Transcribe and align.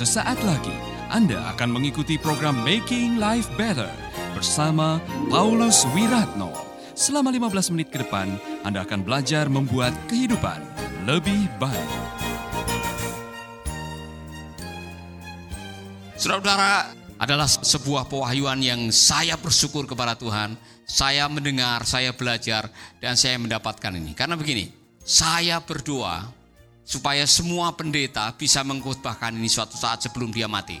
Sesaat 0.00 0.40
lagi 0.48 0.72
Anda 1.12 1.52
akan 1.52 1.76
mengikuti 1.76 2.16
program 2.16 2.64
Making 2.64 3.20
Life 3.20 3.52
Better 3.60 3.92
bersama 4.32 4.96
Paulus 5.28 5.84
Wiratno. 5.92 6.48
Selama 6.96 7.28
15 7.28 7.68
menit 7.76 7.92
ke 7.92 8.00
depan, 8.00 8.32
Anda 8.64 8.88
akan 8.88 9.04
belajar 9.04 9.52
membuat 9.52 9.92
kehidupan 10.08 10.56
lebih 11.04 11.52
baik. 11.60 11.92
Saudara-saudara, 16.16 16.96
adalah 17.20 17.44
sebuah 17.44 18.08
pewahyuan 18.08 18.64
yang 18.64 18.88
saya 18.88 19.36
bersyukur 19.36 19.84
kepada 19.84 20.16
Tuhan. 20.16 20.56
Saya 20.88 21.28
mendengar, 21.28 21.84
saya 21.84 22.16
belajar, 22.16 22.72
dan 23.04 23.20
saya 23.20 23.36
mendapatkan 23.36 23.92
ini. 23.92 24.16
Karena 24.16 24.32
begini, 24.32 24.72
saya 25.04 25.60
berdoa 25.60 26.39
supaya 26.90 27.22
semua 27.22 27.70
pendeta 27.78 28.34
bisa 28.34 28.66
mengkhotbahkan 28.66 29.30
ini 29.38 29.46
suatu 29.46 29.78
saat 29.78 30.02
sebelum 30.02 30.34
dia 30.34 30.50
mati. 30.50 30.74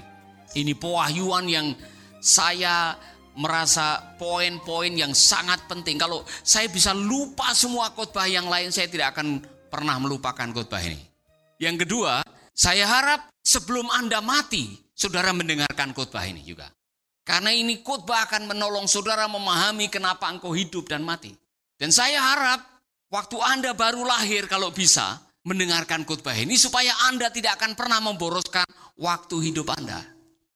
Ini 0.58 0.74
pewahyuan 0.74 1.46
yang 1.46 1.70
saya 2.18 2.98
merasa 3.38 4.18
poin-poin 4.18 4.90
yang 4.90 5.14
sangat 5.14 5.70
penting. 5.70 6.02
Kalau 6.02 6.26
saya 6.42 6.66
bisa 6.66 6.90
lupa 6.90 7.54
semua 7.54 7.94
khotbah 7.94 8.26
yang 8.26 8.50
lain, 8.50 8.74
saya 8.74 8.90
tidak 8.90 9.14
akan 9.14 9.38
pernah 9.70 10.02
melupakan 10.02 10.50
khotbah 10.50 10.82
ini. 10.82 10.98
Yang 11.62 11.86
kedua, 11.86 12.26
saya 12.50 12.90
harap 12.90 13.30
sebelum 13.46 13.86
Anda 13.94 14.18
mati, 14.18 14.74
saudara 14.90 15.30
mendengarkan 15.30 15.94
khotbah 15.94 16.26
ini 16.26 16.42
juga. 16.42 16.66
Karena 17.22 17.54
ini 17.54 17.86
khotbah 17.86 18.26
akan 18.26 18.50
menolong 18.50 18.90
saudara 18.90 19.30
memahami 19.30 19.86
kenapa 19.86 20.26
engkau 20.26 20.50
hidup 20.50 20.90
dan 20.90 21.06
mati. 21.06 21.30
Dan 21.78 21.94
saya 21.94 22.18
harap 22.18 22.66
waktu 23.14 23.38
Anda 23.38 23.78
baru 23.78 24.02
lahir 24.02 24.50
kalau 24.50 24.74
bisa 24.74 25.29
mendengarkan 25.44 26.04
khotbah 26.04 26.36
ini 26.36 26.56
supaya 26.56 26.92
Anda 27.08 27.32
tidak 27.32 27.60
akan 27.60 27.72
pernah 27.76 28.00
memboroskan 28.04 28.66
waktu 29.00 29.52
hidup 29.52 29.72
Anda. 29.72 30.04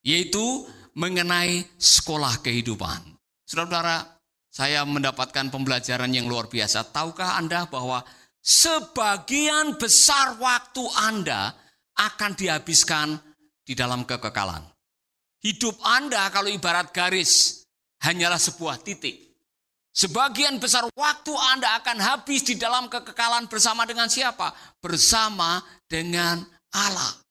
Yaitu 0.04 0.68
mengenai 0.94 1.64
sekolah 1.80 2.44
kehidupan. 2.44 3.16
Saudara-saudara, 3.48 4.14
saya 4.54 4.86
mendapatkan 4.86 5.50
pembelajaran 5.50 6.14
yang 6.14 6.30
luar 6.30 6.46
biasa. 6.46 6.86
Tahukah 6.94 7.40
Anda 7.40 7.66
bahwa 7.66 8.06
sebagian 8.38 9.74
besar 9.80 10.38
waktu 10.38 10.84
Anda 10.94 11.50
akan 11.98 12.38
dihabiskan 12.38 13.18
di 13.66 13.74
dalam 13.74 14.06
kekekalan. 14.06 14.62
Hidup 15.42 15.76
Anda 15.82 16.30
kalau 16.30 16.48
ibarat 16.52 16.94
garis 16.94 17.64
hanyalah 18.04 18.38
sebuah 18.38 18.78
titik. 18.86 19.33
Sebagian 19.94 20.58
besar 20.58 20.82
waktu 20.98 21.30
Anda 21.54 21.78
akan 21.78 22.02
habis 22.02 22.42
di 22.42 22.58
dalam 22.58 22.90
kekekalan 22.90 23.46
bersama 23.46 23.86
dengan 23.86 24.10
siapa? 24.10 24.50
Bersama 24.82 25.62
dengan 25.86 26.42
Allah. 26.74 27.22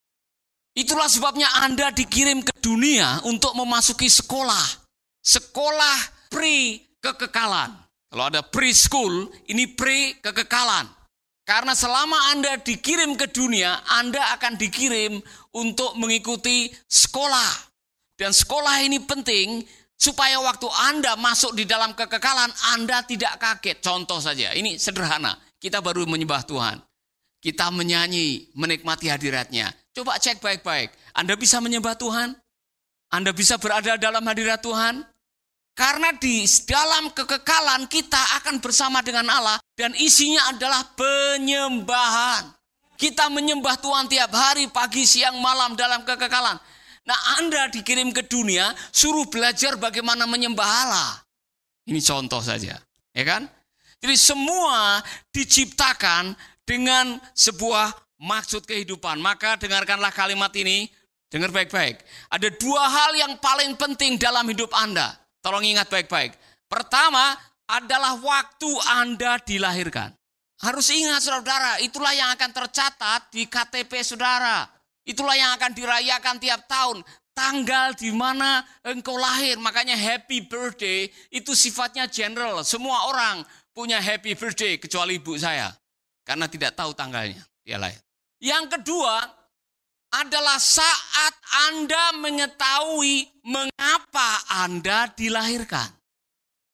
Itulah 0.72 1.12
sebabnya 1.12 1.52
Anda 1.60 1.92
dikirim 1.92 2.40
ke 2.40 2.56
dunia 2.64 3.20
untuk 3.28 3.52
memasuki 3.52 4.08
sekolah. 4.08 4.64
Sekolah 5.20 6.32
pre 6.32 6.80
kekekalan. 7.04 7.84
Kalau 8.08 8.26
ada 8.32 8.40
preschool, 8.40 9.28
ini 9.52 9.68
pre 9.76 10.16
kekekalan. 10.24 10.88
Karena 11.44 11.76
selama 11.76 12.32
Anda 12.32 12.56
dikirim 12.64 13.20
ke 13.20 13.28
dunia, 13.28 13.84
Anda 14.00 14.40
akan 14.40 14.56
dikirim 14.56 15.20
untuk 15.52 16.00
mengikuti 16.00 16.72
sekolah. 16.88 17.76
Dan 18.16 18.32
sekolah 18.32 18.88
ini 18.88 19.04
penting 19.04 19.68
supaya 20.04 20.36
waktu 20.44 20.68
Anda 20.92 21.16
masuk 21.16 21.56
di 21.56 21.64
dalam 21.64 21.96
kekekalan, 21.96 22.52
Anda 22.76 23.08
tidak 23.08 23.40
kaget. 23.40 23.80
Contoh 23.80 24.20
saja, 24.20 24.52
ini 24.52 24.76
sederhana. 24.76 25.40
Kita 25.56 25.80
baru 25.80 26.04
menyembah 26.04 26.44
Tuhan. 26.44 26.84
Kita 27.40 27.72
menyanyi, 27.72 28.52
menikmati 28.52 29.08
hadiratnya. 29.08 29.72
Coba 29.96 30.20
cek 30.20 30.44
baik-baik. 30.44 30.92
Anda 31.16 31.40
bisa 31.40 31.64
menyembah 31.64 31.96
Tuhan? 31.96 32.36
Anda 33.16 33.32
bisa 33.32 33.56
berada 33.56 33.96
dalam 33.96 34.28
hadirat 34.28 34.60
Tuhan? 34.60 35.08
Karena 35.74 36.12
di 36.20 36.44
dalam 36.68 37.10
kekekalan 37.16 37.88
kita 37.88 38.44
akan 38.44 38.60
bersama 38.60 39.02
dengan 39.02 39.26
Allah 39.32 39.58
dan 39.74 39.96
isinya 39.98 40.52
adalah 40.54 40.86
penyembahan. 40.94 42.52
Kita 42.94 43.28
menyembah 43.32 43.82
Tuhan 43.82 44.06
tiap 44.06 44.32
hari, 44.32 44.70
pagi, 44.70 45.04
siang, 45.04 45.42
malam 45.42 45.74
dalam 45.74 46.06
kekekalan. 46.06 46.62
Nah 47.04 47.20
Anda 47.40 47.68
dikirim 47.68 48.16
ke 48.16 48.24
dunia, 48.28 48.72
suruh 48.96 49.28
belajar 49.28 49.76
bagaimana 49.76 50.24
menyembah 50.24 50.70
Allah. 50.88 51.12
Ini 51.84 52.00
contoh 52.00 52.40
saja, 52.40 52.80
ya 53.12 53.24
kan? 53.28 53.44
Jadi 54.00 54.16
semua 54.16 55.04
diciptakan 55.32 56.36
dengan 56.64 57.20
sebuah 57.36 57.92
maksud 58.24 58.64
kehidupan. 58.64 59.20
Maka 59.20 59.60
dengarkanlah 59.60 60.16
kalimat 60.16 60.52
ini, 60.56 60.88
dengar 61.28 61.52
baik-baik. 61.52 62.00
Ada 62.32 62.48
dua 62.56 62.84
hal 62.88 63.12
yang 63.20 63.36
paling 63.40 63.76
penting 63.76 64.16
dalam 64.16 64.48
hidup 64.48 64.72
Anda. 64.72 65.12
Tolong 65.44 65.64
ingat 65.64 65.92
baik-baik. 65.92 66.40
Pertama 66.72 67.36
adalah 67.68 68.16
waktu 68.16 68.72
Anda 68.92 69.40
dilahirkan. 69.44 70.16
Harus 70.64 70.88
ingat 70.96 71.20
saudara, 71.20 71.76
itulah 71.84 72.16
yang 72.16 72.32
akan 72.32 72.52
tercatat 72.56 73.28
di 73.36 73.52
KTP 73.52 74.00
saudara. 74.00 74.64
Itulah 75.04 75.36
yang 75.36 75.52
akan 75.60 75.72
dirayakan 75.76 76.40
tiap 76.40 76.64
tahun. 76.68 77.04
Tanggal 77.34 77.98
di 77.98 78.14
mana 78.14 78.64
engkau 78.86 79.20
lahir. 79.20 79.60
Makanya 79.60 79.98
happy 79.98 80.48
birthday 80.48 81.10
itu 81.34 81.52
sifatnya 81.58 82.08
general. 82.08 82.64
Semua 82.64 83.10
orang 83.12 83.44
punya 83.76 84.00
happy 84.00 84.38
birthday 84.38 84.80
kecuali 84.80 85.20
ibu 85.20 85.36
saya. 85.36 85.74
Karena 86.24 86.48
tidak 86.48 86.78
tahu 86.78 86.96
tanggalnya. 86.96 87.44
Dia 87.66 87.76
lahir. 87.82 88.00
Yang 88.40 88.80
kedua 88.80 89.24
adalah 90.14 90.62
saat 90.62 91.34
Anda 91.74 92.14
mengetahui 92.22 93.44
mengapa 93.50 94.30
Anda 94.62 95.10
dilahirkan. 95.10 95.90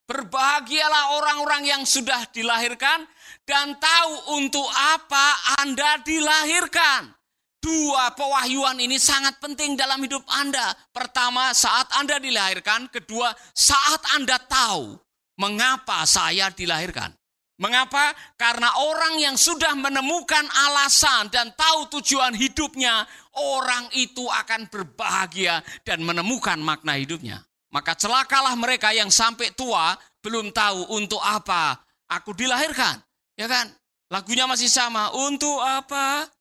Berbahagialah 0.10 1.22
orang-orang 1.22 1.70
yang 1.70 1.84
sudah 1.86 2.26
dilahirkan 2.34 3.06
dan 3.46 3.78
tahu 3.78 4.42
untuk 4.42 4.66
apa 4.66 5.26
Anda 5.62 6.02
dilahirkan. 6.02 7.19
Dua 7.60 8.16
pewahyuan 8.16 8.80
ini 8.80 8.96
sangat 8.96 9.36
penting 9.44 9.76
dalam 9.76 10.00
hidup 10.00 10.24
Anda. 10.32 10.72
Pertama, 10.96 11.52
saat 11.52 11.92
Anda 12.00 12.16
dilahirkan. 12.16 12.88
Kedua, 12.88 13.36
saat 13.52 14.00
Anda 14.16 14.40
tahu 14.40 14.96
mengapa 15.36 16.08
saya 16.08 16.48
dilahirkan. 16.56 17.12
Mengapa? 17.60 18.16
Karena 18.40 18.72
orang 18.80 19.20
yang 19.20 19.36
sudah 19.36 19.76
menemukan 19.76 20.48
alasan 20.48 21.28
dan 21.28 21.52
tahu 21.60 22.00
tujuan 22.00 22.32
hidupnya, 22.32 23.04
orang 23.36 23.92
itu 23.92 24.24
akan 24.24 24.72
berbahagia 24.72 25.60
dan 25.84 26.00
menemukan 26.00 26.56
makna 26.56 26.96
hidupnya. 26.96 27.44
Maka 27.76 28.00
celakalah 28.00 28.56
mereka 28.56 28.96
yang 28.96 29.12
sampai 29.12 29.52
tua 29.52 30.00
belum 30.24 30.56
tahu 30.56 30.96
untuk 30.96 31.20
apa 31.20 31.84
aku 32.08 32.32
dilahirkan. 32.32 33.04
Ya 33.36 33.52
kan? 33.52 33.68
Lagunya 34.08 34.48
masih 34.48 34.72
sama. 34.72 35.12
Untuk 35.12 35.60
apa 35.60 36.32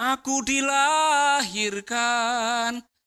aku 0.00 0.40
dilahirkan? 0.48 1.92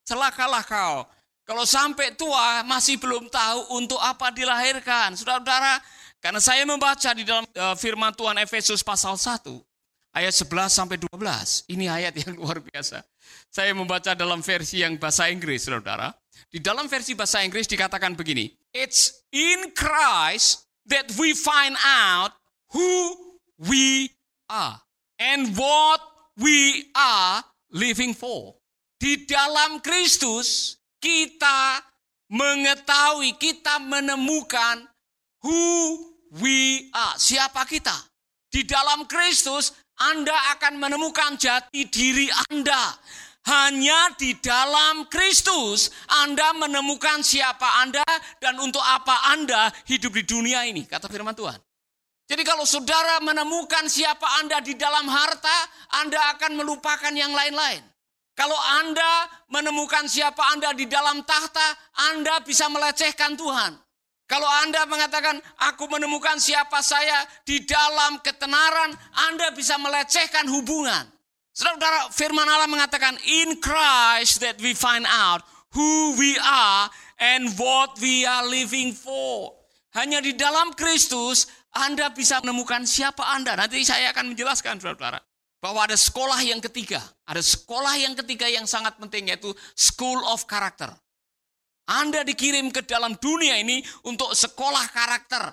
Celakalah 0.05 0.61
kau. 0.61 1.09
Kalau 1.43 1.65
sampai 1.65 2.13
tua 2.13 2.61
masih 2.63 3.01
belum 3.01 3.27
tahu 3.33 3.81
untuk 3.81 3.97
apa 3.99 4.29
dilahirkan. 4.31 5.17
Saudara-saudara, 5.17 5.81
karena 6.21 6.39
saya 6.39 6.63
membaca 6.63 7.09
di 7.11 7.25
dalam 7.27 7.43
uh, 7.57 7.75
firman 7.75 8.13
Tuhan 8.15 8.37
Efesus 8.39 8.79
pasal 8.85 9.19
1 9.19 9.43
ayat 10.13 10.31
11 10.31 10.71
sampai 10.71 10.95
12. 11.01 11.67
Ini 11.73 11.85
ayat 11.89 12.13
yang 12.15 12.31
luar 12.39 12.61
biasa. 12.61 13.03
Saya 13.49 13.73
membaca 13.73 14.13
dalam 14.13 14.39
versi 14.39 14.85
yang 14.85 14.95
bahasa 14.95 15.27
Inggris, 15.27 15.65
Saudara. 15.65 16.13
Di 16.53 16.61
dalam 16.61 16.85
versi 16.85 17.17
bahasa 17.17 17.41
Inggris 17.41 17.65
dikatakan 17.65 18.13
begini, 18.13 18.47
It's 18.71 19.25
in 19.33 19.73
Christ 19.73 20.69
that 20.85 21.09
we 21.17 21.33
find 21.33 21.73
out 21.81 22.37
who 22.71 23.17
we 23.57 24.13
are 24.49 24.77
and 25.17 25.57
what 25.57 26.12
we 26.37 26.89
are 26.95 27.43
living 27.73 28.13
for. 28.13 28.57
Di 28.97 29.27
dalam 29.27 29.83
Kristus 29.83 30.79
kita 31.03 31.83
mengetahui, 32.31 33.35
kita 33.35 33.77
menemukan 33.83 34.87
who 35.43 35.61
we 36.39 36.87
are. 36.95 37.19
Siapa 37.19 37.67
kita? 37.67 37.93
Di 38.47 38.63
dalam 38.63 39.03
Kristus 39.09 39.75
Anda 39.99 40.33
akan 40.57 40.79
menemukan 40.79 41.37
jati 41.37 41.89
diri 41.91 42.31
Anda. 42.49 42.95
Hanya 43.43 44.15
di 44.15 44.39
dalam 44.39 45.11
Kristus 45.11 45.91
Anda 46.07 46.55
menemukan 46.55 47.19
siapa 47.19 47.83
Anda 47.83 48.07
dan 48.39 48.55
untuk 48.63 48.79
apa 48.79 49.35
Anda 49.35 49.67
hidup 49.83 50.15
di 50.15 50.23
dunia 50.23 50.63
ini, 50.63 50.87
kata 50.87 51.11
firman 51.11 51.35
Tuhan. 51.35 51.59
Jadi 52.23 52.43
kalau 52.47 52.63
saudara 52.63 53.19
menemukan 53.19 53.85
siapa 53.91 54.39
Anda 54.39 54.63
di 54.63 54.79
dalam 54.79 55.05
harta, 55.11 55.57
Anda 55.99 56.35
akan 56.37 56.55
melupakan 56.55 57.11
yang 57.11 57.35
lain-lain. 57.35 57.83
Kalau 58.33 58.57
Anda 58.81 59.29
menemukan 59.51 60.09
siapa 60.09 60.41
Anda 60.55 60.73
di 60.73 60.89
dalam 60.89 61.21
tahta, 61.21 61.67
Anda 62.13 62.41
bisa 62.41 62.65
melecehkan 62.71 63.37
Tuhan. 63.37 63.77
Kalau 64.25 64.47
Anda 64.65 64.87
mengatakan, 64.89 65.37
aku 65.61 65.85
menemukan 65.91 66.41
siapa 66.41 66.81
saya 66.81 67.27
di 67.45 67.61
dalam 67.67 68.17
ketenaran, 68.23 68.95
Anda 69.29 69.53
bisa 69.53 69.77
melecehkan 69.77 70.49
hubungan. 70.49 71.05
Saudara, 71.53 72.09
firman 72.09 72.49
Allah 72.49 72.65
mengatakan, 72.65 73.13
in 73.29 73.61
Christ 73.61 74.41
that 74.41 74.57
we 74.57 74.73
find 74.73 75.05
out 75.05 75.45
who 75.75 76.17
we 76.17 76.33
are 76.41 76.89
and 77.21 77.53
what 77.61 77.93
we 78.01 78.25
are 78.25 78.41
living 78.49 78.95
for. 78.95 79.53
Hanya 79.93 80.17
di 80.25 80.33
dalam 80.33 80.73
Kristus 80.73 81.45
Anda 81.73 82.13
bisa 82.13 82.37
menemukan 82.45 82.85
siapa 82.85 83.33
Anda. 83.33 83.57
Nanti 83.57 83.81
saya 83.81 84.13
akan 84.13 84.37
menjelaskan 84.37 84.77
saudara 84.77 85.17
bahwa 85.57 85.89
ada 85.89 85.97
sekolah 85.97 86.37
yang 86.45 86.61
ketiga. 86.61 87.01
Ada 87.25 87.41
sekolah 87.41 87.97
yang 87.97 88.13
ketiga 88.13 88.45
yang 88.45 88.69
sangat 88.69 88.99
penting 89.01 89.33
yaitu 89.33 89.49
School 89.73 90.21
of 90.29 90.45
Character. 90.45 90.93
Anda 91.89 92.23
dikirim 92.23 92.71
ke 92.71 92.85
dalam 92.85 93.17
dunia 93.19 93.59
ini 93.59 93.83
untuk 94.07 94.31
sekolah 94.31 94.85
karakter. 94.93 95.51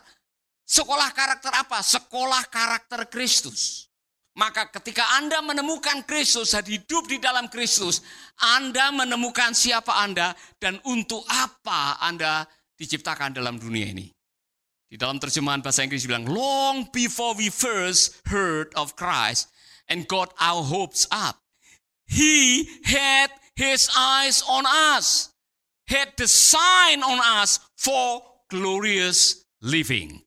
Sekolah 0.62 1.10
karakter 1.10 1.50
apa? 1.50 1.82
Sekolah 1.82 2.46
karakter 2.46 3.10
Kristus. 3.10 3.90
Maka 4.38 4.70
ketika 4.70 5.18
Anda 5.18 5.42
menemukan 5.42 6.06
Kristus 6.06 6.54
dan 6.54 6.62
hidup 6.62 7.10
di 7.10 7.18
dalam 7.18 7.50
Kristus, 7.50 7.98
Anda 8.38 8.94
menemukan 8.94 9.50
siapa 9.50 9.98
Anda 9.98 10.30
dan 10.62 10.78
untuk 10.86 11.26
apa 11.26 11.98
Anda 11.98 12.46
diciptakan 12.78 13.34
dalam 13.34 13.58
dunia 13.58 13.90
ini. 13.90 14.06
Di 14.90 14.98
dalam 14.98 15.22
terjemahan 15.22 15.62
bahasa 15.62 15.86
Inggris 15.86 16.02
bilang, 16.02 16.26
long 16.26 16.90
before 16.90 17.38
we 17.38 17.46
first 17.46 18.18
heard 18.26 18.74
of 18.74 18.98
Christ 18.98 19.46
and 19.86 20.10
got 20.10 20.34
our 20.42 20.66
hopes 20.66 21.06
up, 21.14 21.38
He 22.10 22.66
had 22.82 23.30
His 23.54 23.86
eyes 23.94 24.42
on 24.42 24.66
us, 24.66 25.30
had 25.86 26.18
the 26.18 26.26
sign 26.26 27.06
on 27.06 27.22
us 27.22 27.62
for 27.78 28.26
glorious 28.50 29.46
living 29.62 30.26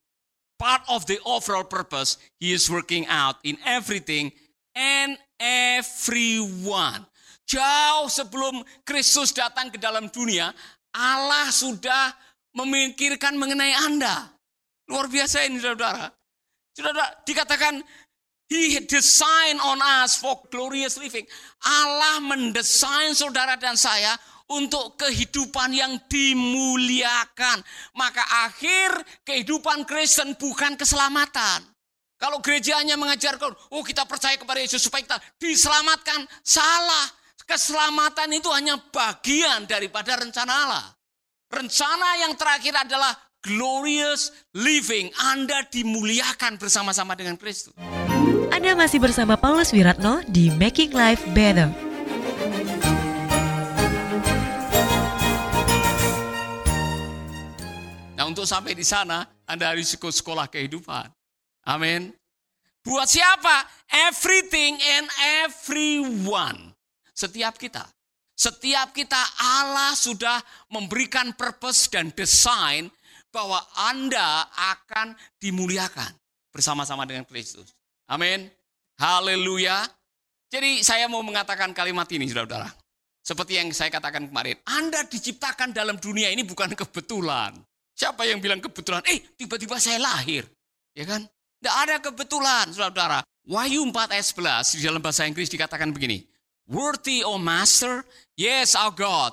part 0.63 0.87
of 0.87 1.03
the 1.11 1.19
overall 1.27 1.67
purpose 1.67 2.15
he 2.39 2.55
is 2.55 2.71
working 2.71 3.03
out 3.11 3.35
in 3.43 3.59
everything 3.67 4.31
and 4.71 5.19
everyone. 5.35 7.03
Jauh 7.43 8.07
sebelum 8.07 8.63
Kristus 8.87 9.35
datang 9.35 9.67
ke 9.67 9.75
dalam 9.75 10.07
dunia, 10.07 10.55
Allah 10.95 11.51
sudah 11.51 12.15
memikirkan 12.55 13.35
mengenai 13.35 13.75
Anda. 13.75 14.31
Luar 14.89 15.07
biasa 15.07 15.47
ini 15.47 15.59
saudara. 15.63 16.11
Saudara, 16.73 17.05
dikatakan 17.23 17.83
He 18.53 18.77
design 18.85 19.57
on 19.65 19.81
us 19.81 20.19
for 20.19 20.37
glorious 20.53 20.99
living. 20.99 21.25
Allah 21.65 22.21
mendesain 22.21 23.15
saudara 23.17 23.57
dan 23.57 23.73
saya 23.73 24.13
untuk 24.51 24.99
kehidupan 24.99 25.73
yang 25.73 25.97
dimuliakan. 26.05 27.65
Maka 27.97 28.21
akhir 28.45 28.93
kehidupan 29.25 29.87
Kristen 29.89 30.37
bukan 30.37 30.77
keselamatan. 30.77 31.65
Kalau 32.21 32.39
gerejanya 32.45 32.93
mengajarkan, 32.93 33.51
oh 33.73 33.81
kita 33.83 34.05
percaya 34.05 34.37
kepada 34.37 34.61
Yesus 34.61 34.85
supaya 34.85 35.01
kita 35.03 35.17
diselamatkan. 35.41 36.23
Salah. 36.45 37.09
Keselamatan 37.43 38.39
itu 38.39 38.47
hanya 38.55 38.79
bagian 38.87 39.67
daripada 39.67 40.15
rencana 40.15 40.53
Allah. 40.63 40.85
Rencana 41.51 42.23
yang 42.23 42.33
terakhir 42.39 42.71
adalah 42.71 43.11
glorious 43.43 44.31
living. 44.55 45.11
Anda 45.19 45.67
dimuliakan 45.67 46.55
bersama-sama 46.55 47.13
dengan 47.13 47.35
Kristus. 47.35 47.75
Anda 48.49 48.73
masih 48.73 49.03
bersama 49.03 49.35
Paulus 49.35 49.75
Wiratno 49.75 50.23
di 50.31 50.47
Making 50.55 50.95
Life 50.95 51.23
Better. 51.35 51.67
Nah 58.15 58.23
untuk 58.23 58.47
sampai 58.47 58.71
di 58.71 58.87
sana, 58.87 59.27
Anda 59.43 59.75
harus 59.75 59.91
ikut 59.91 60.15
sekolah 60.15 60.47
kehidupan. 60.47 61.11
Amin. 61.67 62.15
Buat 62.83 63.11
siapa? 63.11 63.67
Everything 63.91 64.79
and 64.79 65.07
everyone. 65.43 66.71
Setiap 67.11 67.59
kita. 67.59 67.83
Setiap 68.33 68.91
kita 68.91 69.19
Allah 69.39 69.95
sudah 69.95 70.41
memberikan 70.67 71.31
purpose 71.37 71.87
dan 71.87 72.11
desain 72.11 72.91
bahwa 73.33 73.57
Anda 73.73 74.45
akan 74.53 75.17
dimuliakan 75.41 76.13
bersama-sama 76.53 77.09
dengan 77.09 77.25
Kristus. 77.25 77.73
Amin. 78.05 78.45
Haleluya. 79.01 79.89
Jadi 80.53 80.85
saya 80.85 81.09
mau 81.09 81.25
mengatakan 81.25 81.73
kalimat 81.73 82.05
ini 82.13 82.29
saudara-saudara. 82.29 82.69
Seperti 83.25 83.57
yang 83.57 83.73
saya 83.73 83.89
katakan 83.89 84.29
kemarin. 84.29 84.61
Anda 84.69 85.09
diciptakan 85.09 85.73
dalam 85.73 85.97
dunia 85.97 86.29
ini 86.29 86.45
bukan 86.45 86.77
kebetulan. 86.77 87.57
Siapa 87.97 88.27
yang 88.29 88.37
bilang 88.37 88.61
kebetulan? 88.61 89.01
Eh, 89.09 89.33
tiba-tiba 89.33 89.81
saya 89.81 89.97
lahir. 89.97 90.45
Ya 90.93 91.09
kan? 91.09 91.25
Tidak 91.57 91.75
ada 91.87 91.95
kebetulan, 92.03 92.69
saudara-saudara. 92.69 93.23
Wahyu 93.47 93.87
4 93.89 94.13
ayat 94.13 94.27
11 94.27 94.77
di 94.77 94.83
dalam 94.83 95.01
bahasa 95.01 95.23
Inggris 95.23 95.49
dikatakan 95.49 95.89
begini. 95.95 96.21
Worthy, 96.67 97.23
O 97.23 97.39
Master, 97.39 98.03
yes, 98.35 98.75
our 98.75 98.91
God. 98.91 99.31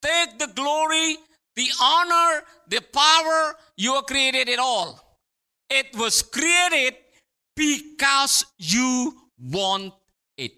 Take 0.00 0.40
the 0.40 0.48
glory, 0.52 1.20
the 1.56 1.68
honor, 1.80 2.44
the 2.68 2.84
power, 2.92 3.56
you 3.74 3.96
created 4.06 4.46
it 4.46 4.60
all. 4.60 5.00
It 5.66 5.90
was 5.98 6.22
created 6.22 6.94
because 7.56 8.46
you 8.60 9.16
want 9.40 9.96
it. 10.38 10.54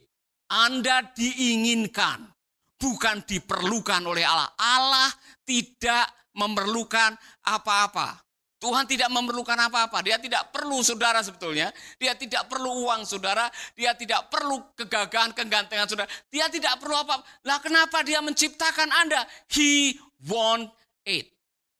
Anda 0.52 1.08
diinginkan, 1.16 2.28
bukan 2.76 3.24
diperlukan 3.24 4.04
oleh 4.04 4.26
Allah. 4.26 4.52
Allah 4.58 5.08
tidak 5.46 6.12
memerlukan 6.36 7.16
apa-apa. 7.46 8.28
Tuhan 8.58 8.90
tidak 8.90 9.06
memerlukan 9.14 9.54
apa-apa. 9.54 10.02
Dia 10.02 10.18
tidak 10.18 10.50
perlu 10.50 10.82
saudara 10.82 11.22
sebetulnya. 11.22 11.70
Dia 11.94 12.18
tidak 12.18 12.50
perlu 12.50 12.90
uang 12.90 13.06
saudara. 13.06 13.46
Dia 13.78 13.94
tidak 13.94 14.26
perlu 14.26 14.74
kegagahan, 14.74 15.30
kegantengan 15.30 15.86
saudara. 15.86 16.10
Dia 16.26 16.50
tidak 16.50 16.82
perlu 16.82 16.98
apa-apa. 16.98 17.22
Lah 17.46 17.62
kenapa 17.62 18.02
dia 18.02 18.18
menciptakan 18.18 18.90
Anda? 18.90 19.22
He 19.46 19.94
want 20.26 20.74
it. 21.08 21.32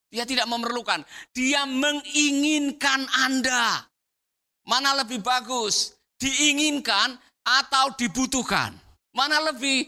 Dia 0.09 0.25
tidak 0.25 0.49
memerlukan. 0.49 1.05
Dia 1.37 1.69
menginginkan 1.69 3.05
Anda. 3.29 3.85
Mana 4.65 4.97
lebih 4.97 5.21
bagus? 5.21 5.93
Diinginkan 6.17 7.21
atau 7.45 7.93
dibutuhkan? 7.93 8.73
Mana 9.13 9.53
lebih 9.53 9.85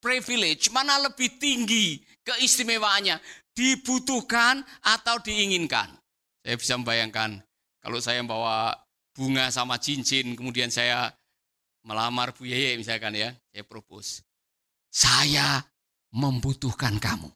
privilege? 0.00 0.72
Mana 0.72 0.96
lebih 1.04 1.36
tinggi 1.36 2.00
keistimewaannya? 2.24 3.20
dibutuhkan 3.52 4.64
atau 4.80 5.20
diinginkan. 5.20 5.92
Saya 6.42 6.56
bisa 6.58 6.74
membayangkan 6.80 7.38
kalau 7.84 7.98
saya 8.02 8.20
bawa 8.24 8.74
bunga 9.14 9.52
sama 9.52 9.78
cincin, 9.78 10.34
kemudian 10.34 10.72
saya 10.72 11.12
melamar 11.84 12.34
Bu 12.34 12.48
Yeye 12.48 12.74
misalkan 12.80 13.14
ya, 13.14 13.30
saya 13.52 13.64
propose. 13.68 14.24
Saya 14.92 15.62
membutuhkan 16.12 16.98
kamu. 17.00 17.30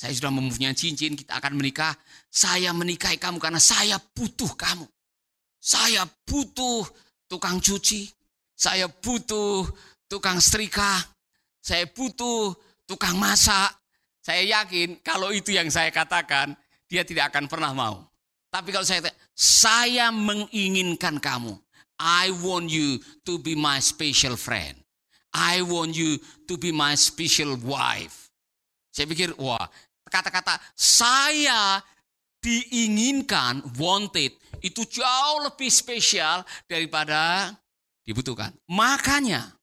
Saya 0.00 0.16
sudah 0.16 0.32
mempunyai 0.32 0.72
cincin, 0.72 1.12
kita 1.12 1.36
akan 1.36 1.60
menikah. 1.60 1.92
Saya 2.32 2.72
menikahi 2.72 3.20
kamu 3.20 3.36
karena 3.36 3.60
saya 3.60 4.00
butuh 4.00 4.48
kamu. 4.56 4.88
Saya 5.60 6.08
butuh 6.24 6.88
tukang 7.28 7.60
cuci. 7.60 8.08
Saya 8.56 8.88
butuh 8.88 9.68
tukang 10.08 10.40
setrika. 10.40 11.04
Saya 11.60 11.84
butuh 11.84 12.56
tukang 12.88 13.20
masak. 13.20 13.76
Saya 14.24 14.40
yakin 14.64 15.04
kalau 15.04 15.36
itu 15.36 15.52
yang 15.52 15.68
saya 15.68 15.92
katakan, 15.92 16.56
dia 16.88 17.04
tidak 17.04 17.36
akan 17.36 17.44
pernah 17.44 17.76
mau. 17.76 18.08
Tapi 18.48 18.72
kalau 18.72 18.88
saya 18.88 19.04
saya 19.36 20.08
menginginkan 20.08 21.20
kamu. 21.20 21.60
I 22.00 22.32
want 22.40 22.72
you 22.72 23.04
to 23.28 23.36
be 23.36 23.52
my 23.52 23.84
special 23.84 24.40
friend. 24.40 24.80
I 25.36 25.60
want 25.60 25.92
you 25.92 26.16
to 26.48 26.56
be 26.56 26.72
my 26.72 26.96
special 26.96 27.60
wife. 27.60 28.32
Saya 28.90 29.06
pikir, 29.06 29.36
wah, 29.38 29.70
kata-kata 30.10 30.58
saya 30.74 31.78
diinginkan, 32.40 33.62
wanted, 33.78 34.34
itu 34.60 34.82
jauh 34.88 35.44
lebih 35.44 35.68
spesial 35.68 36.42
daripada 36.66 37.52
dibutuhkan. 38.04 38.50
Makanya 38.66 39.54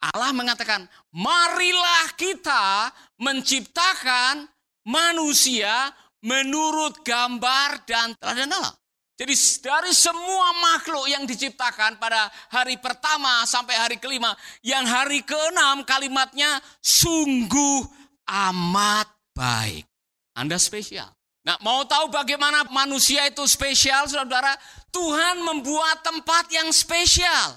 Allah 0.00 0.30
mengatakan, 0.30 0.84
marilah 1.10 2.12
kita 2.14 2.92
menciptakan 3.18 4.46
manusia 4.86 5.90
menurut 6.22 7.00
gambar 7.02 7.82
dan 7.88 8.14
teladan 8.20 8.52
Allah. 8.54 8.74
Jadi 9.16 9.32
dari 9.64 9.96
semua 9.96 10.52
makhluk 10.60 11.08
yang 11.08 11.24
diciptakan 11.24 11.96
pada 11.96 12.28
hari 12.52 12.76
pertama 12.76 13.48
sampai 13.48 13.72
hari 13.72 13.96
kelima, 13.96 14.36
yang 14.60 14.84
hari 14.84 15.24
keenam 15.24 15.88
kalimatnya 15.88 16.60
sungguh 16.84 17.88
amat 18.28 19.08
baik. 19.32 19.85
Anda 20.36 20.60
spesial. 20.60 21.08
Nah 21.46 21.56
mau 21.64 21.86
tahu 21.88 22.12
bagaimana 22.12 22.68
manusia 22.68 23.24
itu 23.24 23.42
spesial 23.48 24.04
saudara? 24.06 24.52
Tuhan 24.92 25.40
membuat 25.40 26.04
tempat 26.04 26.52
yang 26.52 26.68
spesial. 26.70 27.56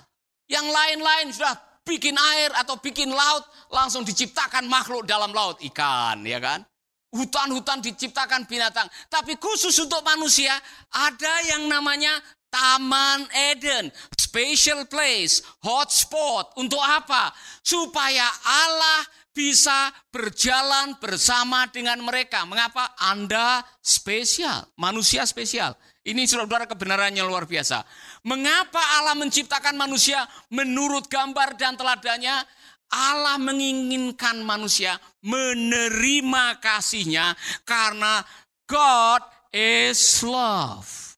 Yang 0.50 0.66
lain-lain 0.72 1.28
sudah 1.30 1.54
bikin 1.86 2.14
air 2.18 2.54
atau 2.58 2.78
bikin 2.78 3.10
laut, 3.10 3.42
langsung 3.74 4.06
diciptakan 4.06 4.66
makhluk 4.70 5.06
dalam 5.10 5.34
laut, 5.34 5.58
ikan, 5.74 6.22
ya 6.26 6.38
kan? 6.38 6.62
Hutan-hutan 7.10 7.82
diciptakan 7.82 8.46
binatang. 8.46 8.86
Tapi 9.10 9.38
khusus 9.42 9.74
untuk 9.82 10.06
manusia, 10.06 10.54
ada 10.94 11.34
yang 11.50 11.66
namanya 11.66 12.22
Taman 12.50 13.30
Eden, 13.54 13.94
special 14.18 14.86
place, 14.90 15.42
hotspot. 15.62 16.54
Untuk 16.58 16.82
apa? 16.82 17.34
Supaya 17.62 18.26
Allah 18.46 19.06
bisa 19.40 19.88
berjalan 20.12 21.00
bersama 21.00 21.64
dengan 21.72 21.96
mereka. 22.04 22.44
Mengapa? 22.44 22.92
Anda 23.00 23.64
spesial, 23.80 24.68
manusia 24.76 25.24
spesial. 25.24 25.80
Ini 26.04 26.28
saudara 26.28 26.68
kebenarannya 26.68 27.24
luar 27.24 27.48
biasa. 27.48 27.88
Mengapa 28.28 28.84
Allah 29.00 29.16
menciptakan 29.16 29.80
manusia 29.80 30.28
menurut 30.52 31.08
gambar 31.08 31.56
dan 31.56 31.80
teladannya? 31.80 32.44
Allah 32.92 33.40
menginginkan 33.40 34.44
manusia 34.44 35.00
menerima 35.24 36.60
kasihnya 36.60 37.38
karena 37.64 38.26
God 38.68 39.24
is 39.56 40.20
love. 40.26 41.16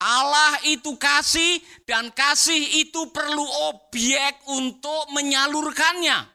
Allah 0.00 0.58
itu 0.66 0.98
kasih 0.98 1.62
dan 1.86 2.10
kasih 2.10 2.82
itu 2.82 3.14
perlu 3.14 3.46
objek 3.70 4.42
untuk 4.50 5.12
menyalurkannya. 5.14 6.33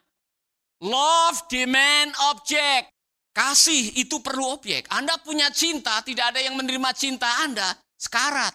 Love 0.79 1.43
demand 1.51 2.15
object. 2.31 2.95
Kasih 3.35 3.99
itu 3.99 4.19
perlu 4.19 4.55
objek. 4.55 4.87
Anda 4.91 5.15
punya 5.19 5.51
cinta, 5.51 5.99
tidak 6.03 6.35
ada 6.35 6.39
yang 6.43 6.59
menerima 6.59 6.89
cinta 6.95 7.45
Anda, 7.45 7.71
sekarat. 7.95 8.51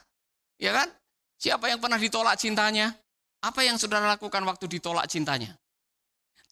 Ya 0.61 0.73
kan? 0.77 0.89
Siapa 1.41 1.69
yang 1.69 1.81
pernah 1.81 2.01
ditolak 2.01 2.37
cintanya? 2.37 2.93
Apa 3.45 3.61
yang 3.65 3.77
saudara 3.77 4.09
lakukan 4.17 4.41
waktu 4.49 4.65
ditolak 4.69 5.05
cintanya? 5.09 5.53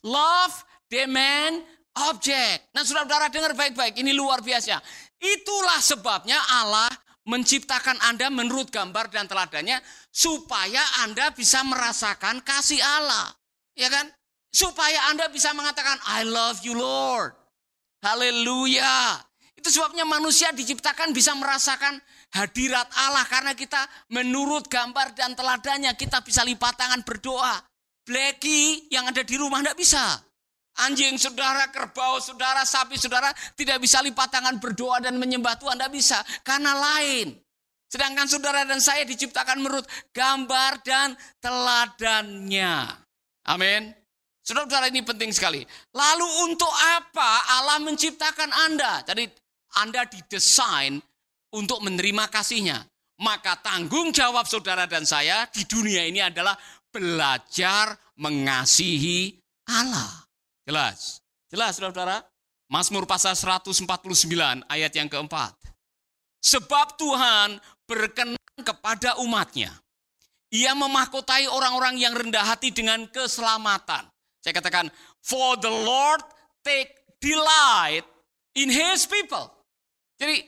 Love 0.05 0.65
demand 0.93 1.65
object. 2.09 2.69
Nah 2.77 2.85
saudara-saudara 2.85 3.33
dengar 3.33 3.53
baik-baik, 3.57 3.97
ini 4.01 4.13
luar 4.13 4.45
biasa. 4.45 4.81
Itulah 5.17 5.81
sebabnya 5.81 6.37
Allah 6.61 6.93
menciptakan 7.25 7.97
Anda 8.03 8.29
menurut 8.29 8.69
gambar 8.69 9.09
dan 9.09 9.31
teladannya 9.31 9.81
supaya 10.11 10.83
Anda 11.07 11.31
bisa 11.33 11.63
merasakan 11.65 12.43
kasih 12.43 12.83
Allah. 12.83 13.33
Ya 13.73 13.89
kan? 13.89 14.11
Supaya 14.53 15.09
Anda 15.09 15.33
bisa 15.33 15.57
mengatakan 15.57 15.97
I 16.13 16.29
love 16.29 16.61
you 16.61 16.77
Lord. 16.77 17.33
Haleluya. 18.05 19.17
Itu 19.57 19.73
sebabnya 19.73 20.05
manusia 20.05 20.53
diciptakan 20.53 21.15
bisa 21.17 21.33
merasakan 21.39 21.97
hadirat 22.35 22.91
Allah 22.99 23.25
karena 23.31 23.57
kita 23.57 23.79
menurut 24.13 24.67
gambar 24.69 25.17
dan 25.17 25.33
teladannya 25.33 25.95
kita 25.97 26.21
bisa 26.21 26.45
lipat 26.45 26.77
tangan 26.77 27.01
berdoa. 27.07 27.63
Blacky 28.03 28.91
yang 28.91 29.07
ada 29.07 29.23
di 29.23 29.39
rumah 29.39 29.63
tidak 29.63 29.79
bisa. 29.79 30.19
Anjing 30.83 31.15
saudara, 31.21 31.69
kerbau 31.71 32.19
saudara, 32.19 32.65
sapi 32.67 32.99
saudara 32.99 33.31
tidak 33.55 33.79
bisa 33.79 34.03
lipat 34.03 34.35
tangan 34.35 34.59
berdoa 34.59 34.99
dan 34.99 35.21
menyembah 35.21 35.55
Tuhan. 35.61 35.79
Tidak 35.79 35.93
bisa, 35.93 36.19
karena 36.43 36.75
lain. 36.75 37.37
Sedangkan 37.93 38.25
saudara 38.25 38.65
dan 38.65 38.81
saya 38.81 39.05
diciptakan 39.05 39.61
menurut 39.61 39.85
gambar 40.17 40.81
dan 40.81 41.13
teladannya. 41.45 42.99
Amin. 43.47 44.02
Saudara-saudara 44.43 44.91
ini 44.91 45.07
penting 45.07 45.31
sekali. 45.31 45.63
Lalu 45.95 46.27
untuk 46.51 46.71
apa 46.99 47.63
Allah 47.63 47.79
menciptakan 47.79 48.51
Anda? 48.51 49.07
Jadi 49.07 49.31
Anda 49.79 50.03
didesain 50.11 50.99
untuk 51.55 51.79
menerima 51.87 52.27
kasihnya. 52.27 52.83
Maka 53.23 53.55
tanggung 53.63 54.11
jawab 54.11 54.51
saudara 54.51 54.91
dan 54.91 55.07
saya 55.07 55.47
di 55.47 55.63
dunia 55.63 56.03
ini 56.03 56.19
adalah 56.19 56.59
belajar 56.91 57.95
mengasihi 58.19 59.39
Allah. 59.71 60.27
Jelas. 60.67 61.23
Jelas 61.47 61.79
saudara-saudara. 61.79 62.27
Mazmur 62.67 63.05
pasal 63.07 63.39
149 63.39 63.85
ayat 64.67 64.93
yang 64.97 65.07
keempat. 65.07 65.55
Sebab 66.43 66.99
Tuhan 66.99 67.63
berkenan 67.87 68.41
kepada 68.65 69.21
umatnya. 69.23 69.71
Ia 70.53 70.77
memahkotai 70.77 71.49
orang-orang 71.49 71.97
yang 72.01 72.13
rendah 72.13 72.45
hati 72.45 72.75
dengan 72.75 73.09
keselamatan. 73.09 74.12
Saya 74.43 74.59
katakan, 74.59 74.91
for 75.23 75.55
the 75.63 75.71
Lord 75.71 76.21
take 76.67 76.91
delight 77.23 78.03
in 78.59 78.69
his 78.69 79.07
people. 79.07 79.49
Jadi 80.19 80.43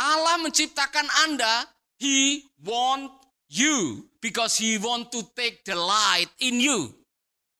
Allah 0.00 0.40
menciptakan 0.40 1.04
Anda, 1.28 1.68
he 2.00 2.48
want 2.64 3.12
you 3.52 4.08
because 4.24 4.56
he 4.56 4.80
want 4.80 5.12
to 5.12 5.20
take 5.36 5.60
delight 5.64 6.32
in 6.40 6.56
you. 6.60 6.92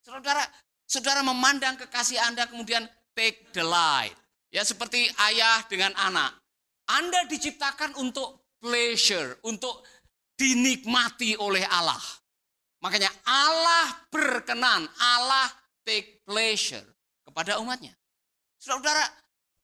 Saudara, 0.04 0.48
Saudara 0.88 1.20
memandang 1.20 1.76
kekasih 1.76 2.16
Anda 2.25 2.48
kemudian 2.48 2.88
take 3.12 3.52
the 3.52 3.60
light. 3.60 4.16
Ya 4.48 4.64
seperti 4.64 5.04
ayah 5.28 5.60
dengan 5.68 5.92
anak. 6.00 6.32
Anda 6.88 7.28
diciptakan 7.28 8.00
untuk 8.00 8.56
pleasure, 8.56 9.37
untuk 9.44 9.84
dinikmati 10.40 11.37
oleh 11.37 11.60
Allah. 11.68 12.00
Makanya 12.80 13.12
Allah 13.28 14.08
berkenan, 14.08 14.88
Allah 14.96 15.46
take 15.88 16.21
pleasure 16.28 16.85
kepada 17.25 17.57
umatnya. 17.64 17.97
Saudara, 18.61 19.09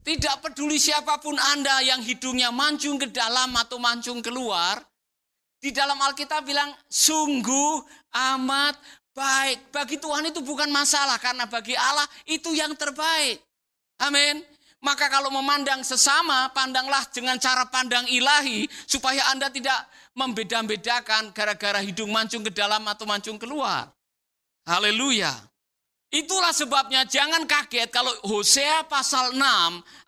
tidak 0.00 0.40
peduli 0.40 0.80
siapa 0.80 1.20
pun 1.20 1.36
Anda 1.36 1.84
yang 1.84 2.00
hidungnya 2.00 2.48
mancung 2.48 2.96
ke 2.96 3.12
dalam 3.12 3.52
atau 3.60 3.76
mancung 3.76 4.24
keluar, 4.24 4.80
di 5.60 5.68
dalam 5.68 6.00
Alkitab 6.00 6.44
bilang 6.48 6.72
sungguh 6.88 7.84
amat 8.32 8.80
baik. 9.12 9.68
Bagi 9.68 9.96
Tuhan 10.00 10.28
itu 10.32 10.40
bukan 10.40 10.68
masalah 10.72 11.20
karena 11.20 11.44
bagi 11.44 11.76
Allah 11.76 12.04
itu 12.24 12.52
yang 12.56 12.72
terbaik. 12.72 13.40
Amin. 14.00 14.40
Maka 14.84 15.08
kalau 15.08 15.32
memandang 15.32 15.80
sesama, 15.80 16.52
pandanglah 16.52 17.08
dengan 17.08 17.40
cara 17.40 17.64
pandang 17.72 18.04
ilahi 18.04 18.68
supaya 18.84 19.32
Anda 19.32 19.48
tidak 19.48 19.88
membeda-bedakan 20.12 21.32
gara-gara 21.32 21.80
hidung 21.80 22.12
mancung 22.12 22.44
ke 22.44 22.52
dalam 22.52 22.84
atau 22.84 23.08
mancung 23.08 23.40
keluar. 23.40 23.88
Haleluya. 24.68 25.53
Itulah 26.14 26.54
sebabnya 26.54 27.02
jangan 27.02 27.42
kaget 27.42 27.90
kalau 27.90 28.14
Hosea 28.22 28.86
pasal 28.86 29.34
6 29.34 29.42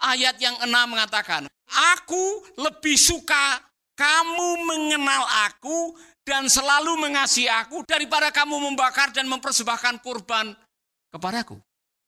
ayat 0.07 0.39
yang 0.39 0.55
6 0.63 0.71
mengatakan, 0.71 1.51
Aku 1.99 2.47
lebih 2.63 2.95
suka 2.95 3.59
kamu 3.99 4.49
mengenal 4.63 5.27
aku 5.51 5.99
dan 6.23 6.47
selalu 6.47 6.95
mengasihi 7.03 7.51
aku 7.51 7.83
daripada 7.83 8.31
kamu 8.31 8.55
membakar 8.71 9.11
dan 9.11 9.27
mempersembahkan 9.27 9.99
kurban 9.99 10.55
kepadaku. 11.11 11.59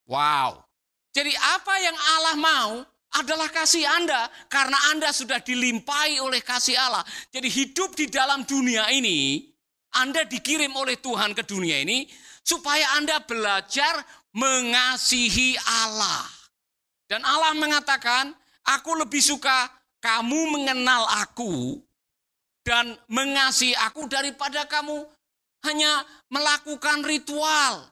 Wow. 0.07 0.63
Jadi 1.11 1.35
apa 1.35 1.73
yang 1.83 1.97
Allah 2.15 2.35
mau 2.39 2.71
adalah 3.19 3.51
kasih 3.51 3.83
Anda 3.83 4.31
karena 4.47 4.79
Anda 4.95 5.11
sudah 5.11 5.43
dilimpahi 5.43 6.23
oleh 6.23 6.39
kasih 6.39 6.79
Allah. 6.79 7.03
Jadi 7.35 7.51
hidup 7.51 7.99
di 7.99 8.07
dalam 8.07 8.47
dunia 8.47 8.87
ini 8.95 9.43
Anda 9.91 10.23
dikirim 10.23 10.71
oleh 10.71 11.01
Tuhan 11.03 11.35
ke 11.35 11.43
dunia 11.43 11.83
ini 11.83 12.07
supaya 12.43 12.99
Anda 12.99 13.21
belajar 13.23 14.03
mengasihi 14.33 15.57
Allah. 15.85 16.25
Dan 17.09 17.25
Allah 17.25 17.57
mengatakan, 17.57 18.33
aku 18.65 18.93
lebih 19.01 19.21
suka 19.21 19.69
kamu 19.99 20.55
mengenal 20.55 21.09
aku 21.25 21.81
dan 22.61 22.93
mengasihi 23.09 23.73
aku 23.73 24.05
daripada 24.05 24.69
kamu 24.69 25.03
hanya 25.65 26.05
melakukan 26.29 27.03
ritual. 27.03 27.89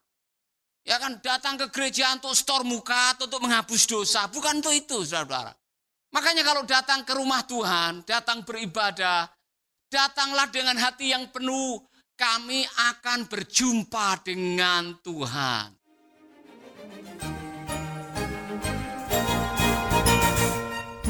Ya 0.88 0.96
kan 1.04 1.20
datang 1.20 1.60
ke 1.60 1.68
gereja 1.68 2.16
untuk 2.16 2.32
store 2.32 2.64
muka 2.64 3.18
atau 3.18 3.28
untuk 3.28 3.44
menghapus 3.44 3.84
dosa. 3.92 4.24
Bukan 4.32 4.64
untuk 4.64 4.72
itu 4.72 5.04
saudara-saudara. 5.04 5.52
Makanya 6.16 6.44
kalau 6.48 6.64
datang 6.64 7.04
ke 7.04 7.12
rumah 7.12 7.44
Tuhan, 7.44 8.08
datang 8.08 8.48
beribadah, 8.48 9.28
datanglah 9.92 10.48
dengan 10.48 10.80
hati 10.80 11.12
yang 11.12 11.28
penuh. 11.28 11.84
Kami 12.18 12.66
akan 12.66 13.30
berjumpa 13.30 14.26
dengan 14.26 14.98
Tuhan. 15.06 15.70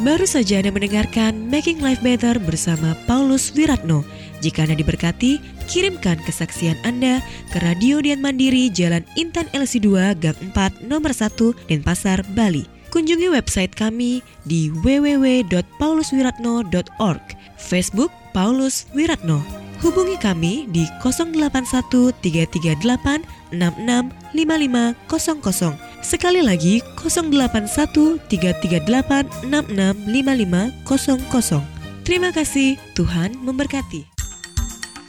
Baru 0.03 0.27
saja 0.27 0.59
Anda 0.59 0.75
mendengarkan 0.75 1.47
Making 1.47 1.79
Life 1.79 2.03
Better 2.03 2.35
bersama 2.43 2.91
Paulus 3.07 3.55
Wiratno. 3.55 4.03
Jika 4.43 4.67
Anda 4.67 4.75
diberkati, 4.75 5.39
kirimkan 5.71 6.19
kesaksian 6.27 6.75
Anda 6.83 7.23
ke 7.55 7.63
Radio 7.63 8.03
Dian 8.03 8.19
Mandiri 8.19 8.67
Jalan 8.67 9.07
Intan 9.15 9.47
LC2 9.55 10.11
Gang 10.19 10.35
4 10.51 10.91
Nomor 10.91 11.15
1 11.15 11.71
Denpasar, 11.71 12.27
Bali. 12.35 12.67
Kunjungi 12.91 13.31
website 13.31 13.71
kami 13.71 14.19
di 14.43 14.67
www.pauluswiratno.org, 14.83 17.23
Facebook 17.55 18.11
Paulus 18.35 18.91
Wiratno. 18.91 19.66
Hubungi 19.77 20.17
kami 20.17 20.65
di 20.69 20.85
081 20.99 22.11
338 22.17 23.53
665500 23.53 25.77
Sekali 26.01 26.41
lagi 26.41 26.81
081 26.97 28.17
338 28.25 29.45
665500. 29.45 31.61
Terima 32.07 32.31
kasih, 32.31 32.79
Tuhan 32.95 33.35
memberkati. 33.43 34.07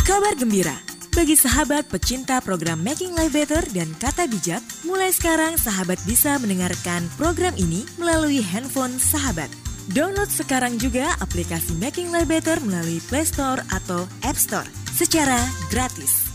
Kabar 0.02 0.34
gembira 0.34 0.88
bagi 1.18 1.34
sahabat 1.34 1.90
pecinta 1.90 2.38
program 2.38 2.78
Making 2.78 3.18
Life 3.18 3.34
Better 3.34 3.58
dan 3.75 3.90
Kata 3.98 4.30
Bijak, 4.30 4.62
mulai 4.87 5.10
sekarang 5.10 5.58
sahabat 5.58 5.98
bisa 6.06 6.38
mendengarkan 6.38 7.10
program 7.18 7.58
ini 7.58 7.82
melalui 7.98 8.38
handphone 8.38 9.02
sahabat. 9.02 9.50
Download 9.88 10.28
sekarang 10.28 10.76
juga 10.76 11.16
aplikasi 11.16 11.73
Making 11.80 12.12
Life 12.12 12.28
Better 12.28 12.61
melalui 12.61 13.00
Play 13.09 13.25
Store 13.25 13.64
atau 13.73 14.04
App 14.21 14.37
Store 14.37 14.68
secara 14.92 15.40
gratis. 15.73 16.28